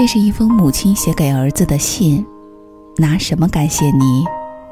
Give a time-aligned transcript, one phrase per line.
[0.00, 2.24] 这是一封母亲写给儿子的信，
[2.96, 4.24] 拿什么感谢你，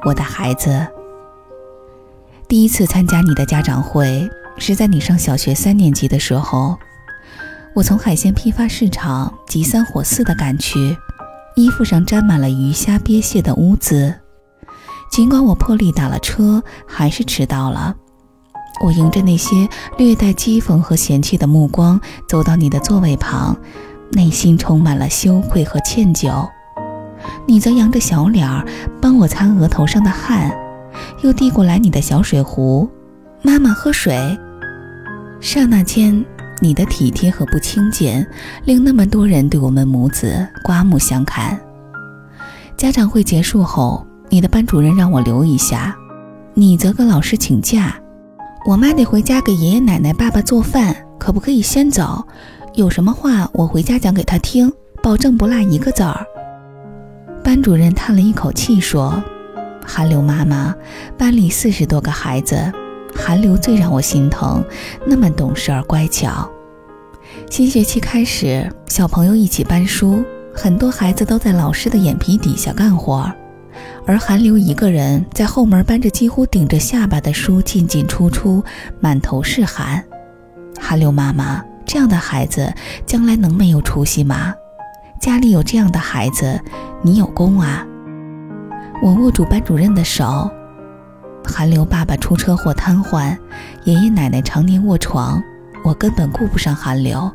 [0.03, 0.87] 我的孩子？
[2.47, 6.75] 第一次参加你的家长会是在你上小学三年级的时候，
[7.75, 10.97] 我从海鲜批发市场急三火四的赶去，
[11.55, 14.11] 衣服上沾满了鱼虾鳖蟹的污渍。
[15.11, 17.95] 尽管我破例打了车，还是迟到了。
[18.83, 19.69] 我迎着那些
[19.99, 23.55] 略带讥讽和嫌弃的目光走到你的座位旁，
[24.11, 26.47] 内心充满了羞愧和歉疚。
[27.45, 28.65] 你则扬着小脸儿
[29.01, 30.51] 帮我擦额头上的汗。
[31.21, 32.89] 又递过来你的小水壶，
[33.41, 34.37] 妈妈喝水。
[35.39, 36.25] 刹那间，
[36.61, 38.25] 你的体贴和不轻贱，
[38.65, 41.59] 令那么多人对我们母子刮目相看。
[42.75, 45.95] 家长会结束后，你的班主任让我留一下，
[46.53, 47.95] 你则跟老师请假。
[48.65, 52.25] 我妈得回家给爷爷奶奶、爸爸做饭，可不可以先走？
[52.79, 54.71] 有什么话我回家讲给他听，
[55.03, 56.25] 保证不落一个字儿。
[57.43, 59.21] 班主任叹了一口气说。
[59.85, 60.73] 韩流妈妈，
[61.17, 62.71] 班里四十多个孩子，
[63.13, 64.63] 韩流最让我心疼，
[65.05, 66.49] 那么懂事儿乖巧。
[67.49, 70.23] 新学期开始，小朋友一起搬书，
[70.53, 73.29] 很多孩子都在老师的眼皮底下干活，
[74.05, 78.63] 而韩流一个人在后门搬着几乎顶着下巴的书进进出出，
[79.01, 80.01] 满头是汗。
[80.79, 82.71] 韩流妈妈，这样的孩子
[83.07, 84.53] 将来能没有出息吗？
[85.19, 86.61] 家里有这样的孩子，
[87.01, 87.83] 你有功啊。
[89.01, 90.47] 我握住班主任的手。
[91.43, 93.35] 韩流爸爸出车祸瘫痪，
[93.85, 95.41] 爷爷奶奶常年卧床，
[95.83, 97.27] 我根本顾不上韩流。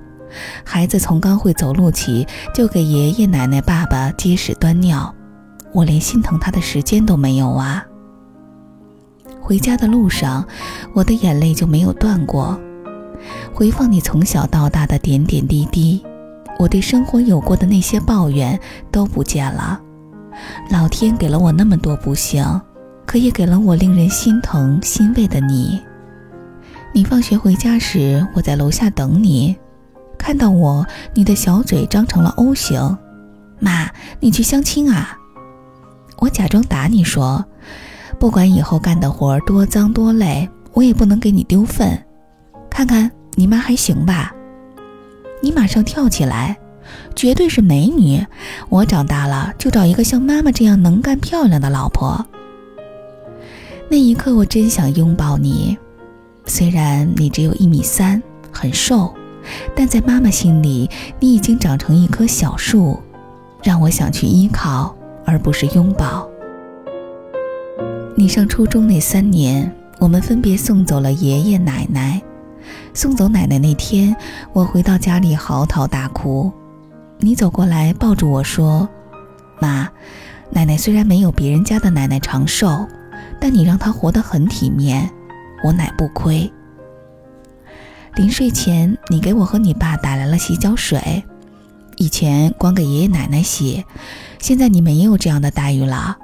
[0.63, 2.25] 孩子从刚会走路起，
[2.55, 5.13] 就给爷爷奶奶、爸爸接屎端尿，
[5.73, 7.85] 我连心疼他的时间都没有啊。
[9.41, 10.47] 回家的路上，
[10.95, 12.57] 我的眼泪就没有断过。
[13.53, 16.05] 回放你从小到大的点点滴滴，
[16.59, 18.59] 我对生活有过的那些抱怨
[18.91, 19.81] 都不见了。
[20.71, 22.45] 老天给了我那么多不幸，
[23.07, 25.81] 可也给了我令人心疼欣慰的你。
[26.93, 29.57] 你放学回家时，我在楼下等你，
[30.19, 32.99] 看到我，你的小嘴张成了 O 型。
[33.59, 33.89] 妈，
[34.21, 35.17] 你去相亲啊？
[36.19, 37.45] 我假装打你说，
[38.19, 42.04] 不管以后干的活多脏多累，我也不能给你丢份。
[42.75, 44.35] 看看你妈还行吧？
[45.41, 46.59] 你马上跳起来。
[47.15, 48.27] 绝对是美女，
[48.69, 52.27] 我长大了就找一个像妈妈这样能干漂亮的老婆。
[53.89, 55.79] 那一刻，我真想拥抱你。
[56.47, 58.21] 虽然你只有一米三，
[58.51, 59.15] 很瘦，
[59.75, 60.91] 但在妈妈心里，
[61.21, 63.01] 你已经长成一棵小树，
[63.63, 66.29] 让我想去依靠，而不是拥抱。
[68.17, 72.21] 你上初中那三年，我们分别送走了爷爷奶奶。
[72.93, 74.15] 送走奶奶那天，
[74.53, 76.53] 我回到家里嚎啕大哭。
[77.19, 78.89] 你走过来抱住我说
[79.61, 79.89] ：“妈，
[80.51, 82.87] 奶奶虽然没有别人家的奶奶长寿，
[83.41, 85.09] 但你让她活得很体面，
[85.65, 86.53] 我奶不亏。”
[88.17, 91.25] 临睡前，你给我和你爸打来了洗脚水，
[91.97, 93.85] 以前光给爷爷奶奶洗，
[94.39, 96.17] 现在你没有这样的待遇了。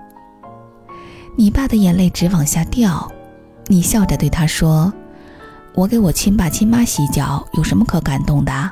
[1.36, 3.10] 你爸的眼泪直往下掉，
[3.66, 4.92] 你笑着对他说
[5.80, 8.70] ：“我给我亲爸亲妈洗脚，有什么可感动的？”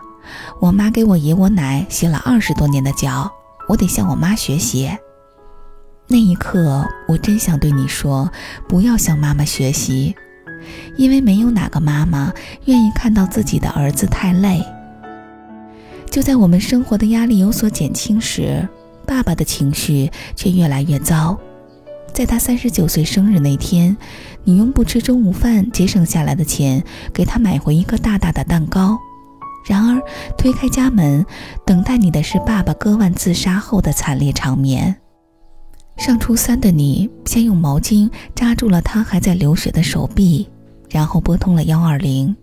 [0.61, 3.33] 我妈给我爷我奶洗了二十多年的脚，
[3.67, 4.91] 我得向我妈学习。
[6.07, 8.31] 那一刻，我真想对你说，
[8.69, 10.15] 不要向妈妈学习，
[10.99, 12.31] 因为没有哪个妈妈
[12.67, 14.63] 愿意看到自己的儿子太累。
[16.11, 18.69] 就在我们生活的压力有所减轻时，
[19.07, 21.39] 爸爸的情绪却越来越糟。
[22.13, 23.97] 在他三十九岁生日那天，
[24.45, 26.83] 你用不吃中午饭节省下来的钱，
[27.13, 28.99] 给他买回一个大大的蛋糕。
[29.65, 30.03] 然而，
[30.37, 31.25] 推开家门，
[31.65, 34.97] 等待你的是爸爸割腕自杀后的惨烈场面。
[35.97, 40.49] 上初三的你，先用毛巾扎住了他还在流血的手臂，
[40.89, 42.35] 然后拨通了幺二零，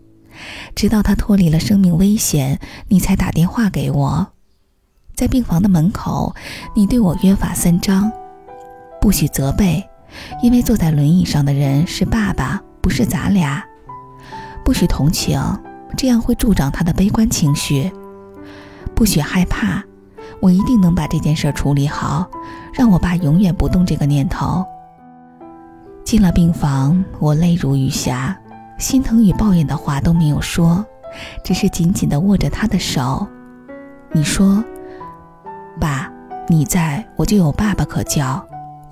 [0.75, 2.59] 直到他脱离了生命危险，
[2.89, 4.27] 你才打电话给我。
[5.15, 6.35] 在病房的门口，
[6.75, 8.11] 你对我约法三章：
[9.05, 9.87] 不许责备，
[10.41, 13.61] 因为坐在轮椅上的人是爸爸，不是咱俩；
[14.63, 15.39] 不许同情。
[15.95, 17.93] 这样会助长他的悲观情绪。
[18.95, 19.83] 不许害怕，
[20.39, 22.27] 我一定能把这件事处理好。
[22.73, 24.65] 让我爸永远不动这个念头。
[26.03, 28.35] 进了病房，我泪如雨下，
[28.79, 30.83] 心疼与抱怨的话都没有说，
[31.43, 33.27] 只是紧紧地握着他的手。
[34.11, 34.63] 你说
[35.79, 36.11] ：“爸，
[36.47, 38.43] 你在我就有爸爸可叫。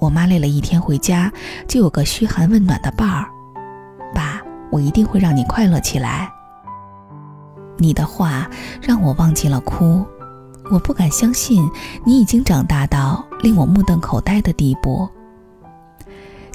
[0.04, 1.32] 我妈累了一天回家，
[1.66, 3.26] 就有个嘘寒问暖的伴儿。
[4.14, 6.30] 爸，我一定会让你快乐起来。”
[7.80, 8.50] 你的话
[8.82, 10.06] 让我忘记了哭，
[10.70, 11.66] 我不敢相信
[12.06, 15.08] 你已经长大到令我目瞪口呆的地步。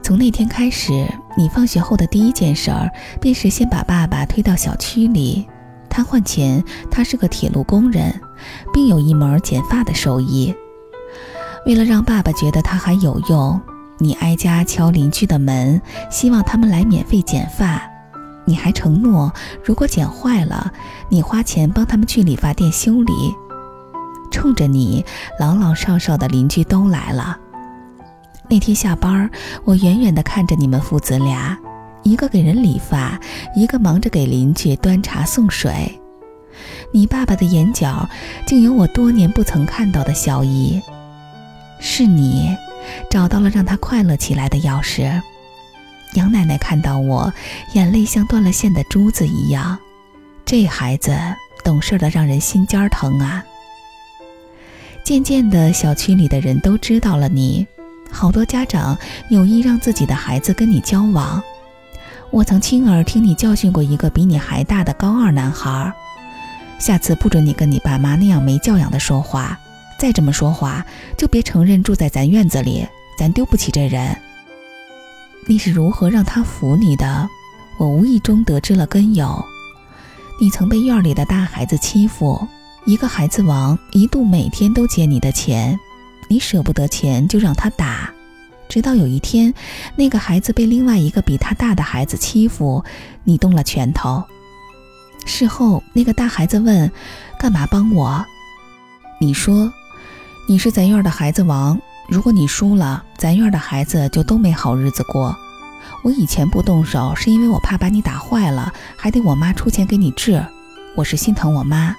[0.03, 5.49] 从那天开始，你放学后的第一件事儿便是先把爸爸推到小区里。
[5.89, 8.15] 瘫痪前，他是个铁路工人，
[8.75, 10.55] 并有一门剪发的手艺。
[11.69, 13.61] 为了让爸爸觉得他还有用，
[13.99, 15.79] 你挨家敲邻居的门，
[16.11, 17.79] 希望他们来免费剪发。
[18.47, 19.31] 你还承诺，
[19.62, 20.73] 如果剪坏了，
[21.11, 23.12] 你花钱帮他们去理发店修理。
[24.31, 25.05] 冲着你，
[25.38, 27.37] 老老少少的邻居都来了。
[28.49, 29.31] 那天下班，
[29.64, 31.55] 我远远地看着你们父子俩，
[32.03, 33.21] 一个给人理发，
[33.55, 36.00] 一个忙着给邻居端茶送水。
[36.93, 38.09] 你爸爸的眼角
[38.47, 40.81] 竟有我多年不曾看到的笑意。
[41.81, 42.57] 是你
[43.11, 45.21] 找到了让他快乐起来的钥匙。
[46.15, 47.33] 杨奶奶看到我，
[47.75, 49.79] 眼泪像断了线的珠子一样。
[50.45, 51.15] 这孩子
[51.63, 53.45] 懂事的让人心尖疼啊。
[55.05, 57.67] 渐渐的，小区里的人都知道了你。
[58.11, 58.97] 好多家长
[59.29, 61.43] 有意让自己的孩子跟你交往。
[62.31, 65.93] 我曾亲耳听你教训过一个比你还大的高二男孩，
[66.79, 69.59] 下次不准你跟你爸妈那样没教养的说话。
[69.99, 70.87] 再这么说话，
[71.17, 72.87] 就别承认住在咱院子里，
[73.19, 74.17] 咱丢不起这人。
[75.47, 77.29] 你是如何让他服你的？
[77.79, 79.45] 我无意中得知了根由。
[80.41, 82.47] 你曾被院里的大孩子欺负，
[82.87, 85.79] 一个孩子王一度每天都借你的钱。
[86.29, 88.12] 你舍不得钱，就让他打，
[88.69, 89.53] 直到有一天，
[89.97, 92.85] 那个孩子被另外一个比他大的孩子欺负，
[93.25, 94.23] 你动了拳头。
[95.25, 96.91] 事后，那个大孩子问
[97.39, 98.25] ：“干嘛帮我？”
[99.21, 99.73] 你说
[100.50, 101.79] ：“你是咱院的孩子王，
[102.09, 105.37] 如果你输了，咱院的孩子就都没好日子过。
[106.03, 110.43] 我以前不动手，是因为我怕把你打坏了，还得我妈出钱给你治，
[110.95, 111.95] 我是心疼我妈。”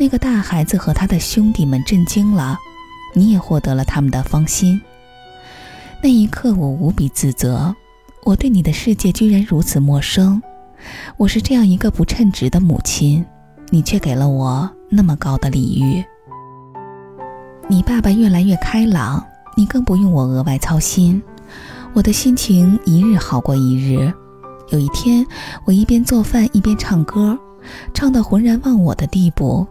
[0.00, 2.58] 那个大孩子和他的兄弟们震惊了。
[3.14, 4.80] 你也获得了他们的芳心。
[6.02, 7.76] 那一刻，我无比自责，
[8.24, 10.42] 我对你的世界居然如此陌生。
[11.18, 13.22] 我是这样一个不称职的母亲，
[13.68, 16.02] 你却给了我那么高的礼遇。
[17.70, 19.24] 你爸爸越来越开朗，
[19.56, 21.22] 你更不用我额外操心，
[21.92, 24.12] 我的心情一日好过一日。
[24.70, 25.24] 有一天，
[25.64, 27.38] 我一边做饭一边唱歌，
[27.94, 29.64] 唱到浑然忘我的地步。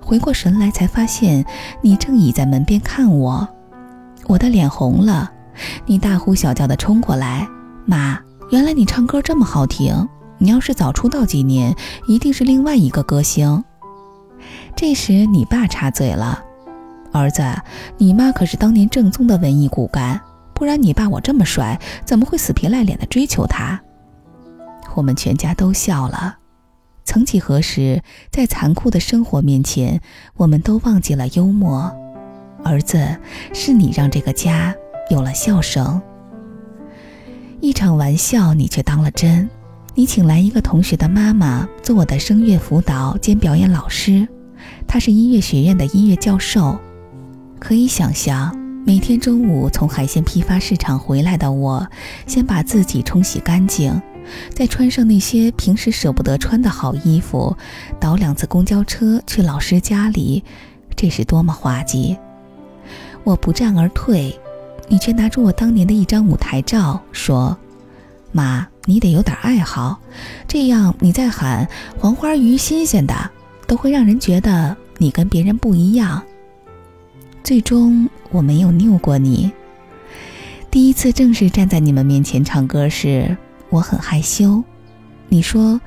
[0.00, 1.46] 回过神来，才发现
[1.80, 3.46] 你正倚在门边看我，
[4.26, 5.30] 我的脸红了。
[5.86, 7.46] 你大呼小叫地冲过来
[7.86, 8.18] ：“妈，
[8.50, 10.08] 原来你唱歌这么好听！
[10.38, 11.72] 你要是早出道几年，
[12.08, 13.62] 一定是另外一个歌星。”
[14.74, 16.42] 这时，你爸插嘴了
[17.14, 17.44] ：“儿子，
[17.96, 20.20] 你妈可是当年正宗的文艺骨干，
[20.52, 23.80] 不然你爸我这么帅，怎么会死皮赖脸的追求她？”
[24.96, 26.38] 我们全家都笑了。
[27.04, 28.02] 曾几何时，
[28.32, 30.00] 在残酷的生活面前，
[30.36, 31.94] 我们都忘记了幽默。
[32.64, 33.16] 儿子，
[33.52, 34.74] 是你让这个家
[35.08, 36.02] 有了笑声。
[37.60, 39.48] 一场玩笑，你却当了真。
[39.94, 44.26] 你请来一个同学的妈妈做我的声乐辅导兼表演老师，
[44.88, 46.76] 她是音乐学院的音乐教授。
[47.64, 51.86] 可以想象，每天中午从海鲜批发市场回来的我，
[52.26, 53.98] 先把自己冲洗干净。
[54.54, 57.56] 再穿上那些平时舍不得穿的好衣服，
[57.98, 60.44] 倒两次公交车去老师家里，
[60.94, 62.18] 这是多么滑稽！
[63.24, 64.38] 我不战而退，
[64.86, 67.56] 你却拿出我当年的一张舞台照，说
[68.30, 69.98] ：“妈，你得有点爱好，
[70.46, 71.66] 这样你再喊
[71.98, 73.14] 黄花鱼新鲜的，
[73.66, 76.22] 都会让人觉得你跟别人不一样。”
[77.44, 79.52] 最终我没有拗过你。
[80.70, 83.36] 第一次正式站在你们面前唱歌时。
[83.70, 84.62] 我很害羞，
[85.28, 85.80] 你说，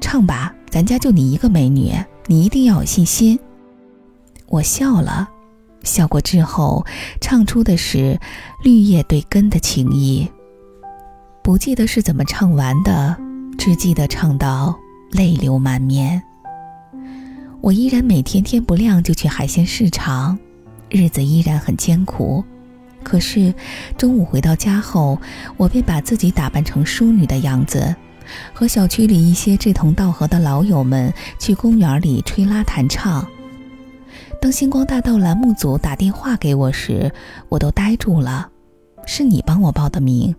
[0.00, 1.92] 唱吧，咱家就你一个美女，
[2.26, 3.38] 你一定要有信心。
[4.46, 5.28] 我笑了，
[5.84, 6.84] 笑过之后，
[7.20, 8.18] 唱出的是
[8.64, 10.28] 绿叶对根的情意。
[11.40, 13.16] 不记得是怎么唱完的，
[13.56, 14.76] 只记得唱到
[15.12, 16.20] 泪流满面。
[17.60, 20.36] 我依然每天天不亮就去海鲜市场，
[20.90, 22.44] 日子依然很艰苦。
[23.02, 23.54] 可是，
[23.96, 25.18] 中午回到家后，
[25.56, 27.96] 我便把自己打扮成淑女的样子，
[28.52, 33.26] 和小区里一些志同道合的老友们去公园里吹拉弹唱。
[34.40, 37.10] 当星光大道栏目组打电话给我时，
[37.48, 38.48] 我都呆住了。
[39.06, 40.34] 是你帮我报的名，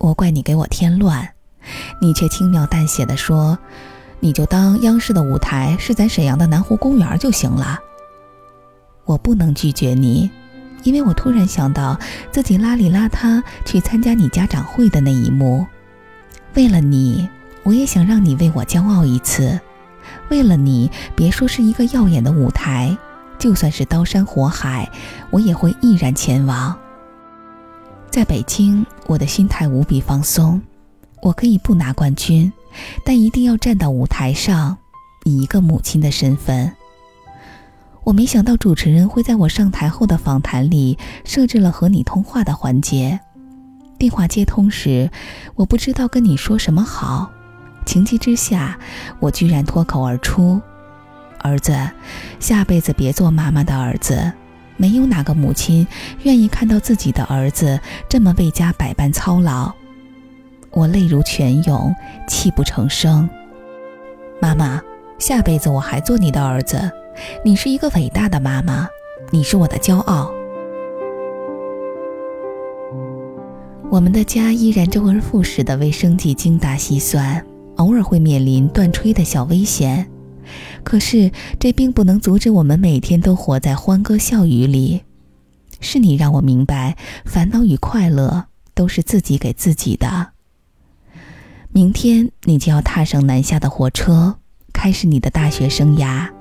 [0.00, 1.28] 我怪你给我添乱，
[2.02, 3.56] 你却轻描淡写的说
[4.18, 7.78] ：“你就当央视的舞台是咱沈阳的南湖公园就行了。”
[9.04, 10.30] 我不能拒绝你。
[10.82, 11.98] 因为我突然想到
[12.30, 15.66] 自己邋里邋遢去参加你家长会的那一幕，
[16.54, 17.26] 为了你，
[17.62, 19.58] 我也想让你为我骄傲一次。
[20.28, 22.94] 为了你，别说是一个耀眼的舞台，
[23.38, 24.90] 就算是刀山火海，
[25.30, 26.78] 我也会毅然前往。
[28.10, 30.60] 在北京，我的心态无比放松，
[31.22, 32.52] 我可以不拿冠军，
[33.06, 34.76] 但一定要站到舞台上，
[35.24, 36.70] 以一个母亲的身份。
[38.04, 43.18] 我没想到主持人会在我上台后的访谈里设置了和你通话的环节。
[43.98, 45.10] 电话接通时，
[45.54, 47.30] 我不知道跟你说什么好，
[47.86, 48.78] 情急之下，
[49.20, 50.60] 我居然脱口而出
[51.40, 51.74] ：“儿子，
[52.38, 54.32] 下辈子别做妈妈的儿子。”
[54.76, 55.86] 没有哪个母亲
[56.24, 59.72] 愿意看到自己的儿子这么为家百般操劳。
[60.72, 61.94] 我泪如泉涌，
[62.26, 63.30] 泣不成声。
[64.42, 64.82] 妈妈，
[65.16, 66.90] 下辈子我还做你的儿子。
[67.44, 68.88] 你是一个伟大的妈妈，
[69.30, 70.32] 你是我的骄傲。
[73.90, 77.44] 我们的家依然周而复始的为生计精打细算，
[77.76, 80.10] 偶尔会面临断炊的小危险，
[80.82, 81.30] 可是
[81.60, 85.02] 这并不能阻止我们每天都活在欢歌笑语里。
[85.80, 90.32] 是你让我明白，烦恼与快乐都是自己给自己的。
[91.70, 94.38] 明天你就要踏上南下的火车，
[94.72, 96.33] 开始你的大学生涯。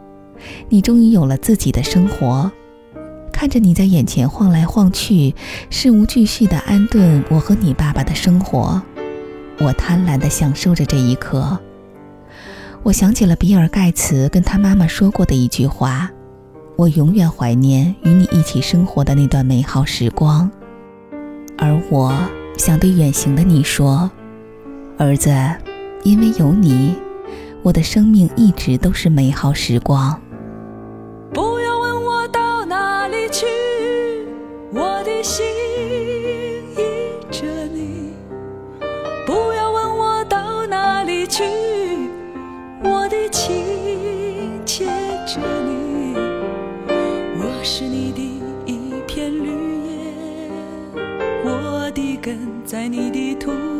[0.69, 2.51] 你终于有了自己的生活，
[3.31, 5.33] 看着你在眼前晃来晃去，
[5.69, 8.81] 事无巨细的安顿我和你爸爸的生活，
[9.59, 11.59] 我贪婪地享受着这一刻。
[12.83, 16.11] 我想起了比尔盖茨跟他妈妈说过的一句话
[16.75, 20.49] ：“我永远怀念与你一起生活的那段美好时光。”
[21.57, 22.13] 而我
[22.57, 24.11] 想对远行的你说
[24.97, 25.29] ：“儿子，
[26.03, 26.95] 因为有你，
[27.61, 30.19] 我的生命一直都是美好时光。”
[35.23, 35.45] 心
[36.75, 36.81] 依
[37.31, 38.13] 着你，
[39.25, 41.45] 不要问我到哪里去，
[42.83, 44.85] 我的情牵
[45.25, 46.13] 着你，
[47.39, 48.19] 我是你的
[48.65, 49.47] 一片绿
[49.87, 51.01] 叶，
[51.45, 53.72] 我的根在你的土。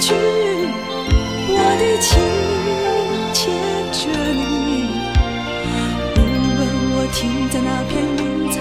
[0.00, 0.14] 去，
[1.52, 2.08] 我的情
[3.32, 3.38] 牵
[3.92, 4.00] 着
[4.32, 4.40] 你。
[6.16, 6.18] 无
[6.56, 6.60] 论
[6.94, 6.96] 我。
[7.12, 7.18] 停
[7.50, 8.60] 在那片云彩，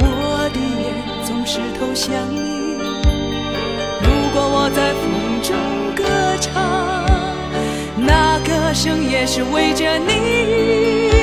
[0.00, 0.04] 我
[0.52, 0.84] 的眼
[1.24, 2.38] 总是投向你。
[4.02, 5.02] 如果我在风
[5.40, 5.48] 中
[5.94, 6.02] 歌
[6.40, 6.50] 唱，
[7.96, 11.19] 那歌声也是为着你。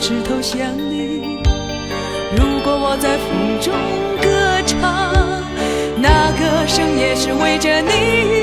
[0.00, 1.38] 是投向你。
[2.34, 3.70] 如果我在风中
[4.22, 4.80] 歌唱，
[6.00, 8.39] 那歌声也是为着你。